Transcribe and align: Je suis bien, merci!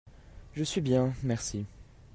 Je 0.55 0.63
suis 0.63 0.81
bien, 0.81 1.13
merci! 1.21 1.63